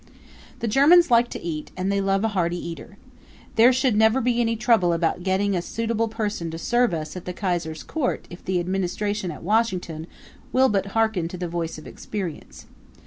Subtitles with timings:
[0.61, 2.97] The Germans like to eat and they love a hearty eater.
[3.53, 7.25] There should never be any trouble about getting a suitable person to serve us at
[7.25, 10.07] the Kaiser's court if the Administration at Washington
[10.51, 12.65] will but harken to the voice of experience.